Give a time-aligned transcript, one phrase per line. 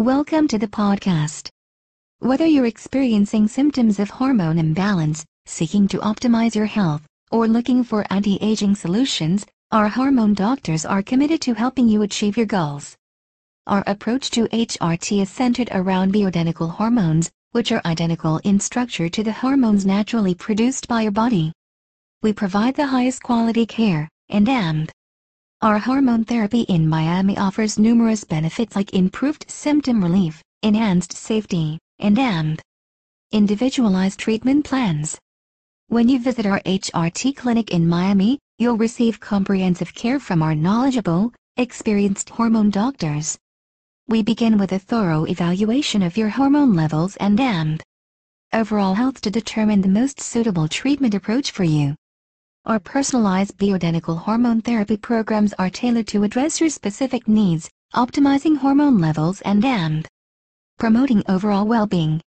[0.00, 1.50] Welcome to the podcast.
[2.20, 8.06] Whether you're experiencing symptoms of hormone imbalance, seeking to optimize your health, or looking for
[8.08, 12.96] anti-aging solutions, our hormone doctors are committed to helping you achieve your goals.
[13.66, 19.22] Our approach to HRT is centered around bioidentical hormones, which are identical in structure to
[19.22, 21.52] the hormones naturally produced by your body.
[22.22, 24.90] We provide the highest quality care, and AMP.
[25.62, 32.18] Our hormone therapy in Miami offers numerous benefits like improved symptom relief, enhanced safety, and
[32.18, 32.62] AMP.
[33.30, 35.18] Individualized treatment plans.
[35.88, 41.30] When you visit our HRT clinic in Miami, you'll receive comprehensive care from our knowledgeable,
[41.58, 43.36] experienced hormone doctors.
[44.08, 47.82] We begin with a thorough evaluation of your hormone levels and AMP.
[48.54, 51.96] Overall health to determine the most suitable treatment approach for you.
[52.66, 58.98] Our personalized bioidentical hormone therapy programs are tailored to address your specific needs, optimizing hormone
[58.98, 60.06] levels and AMP.
[60.78, 62.18] Promoting overall well-being,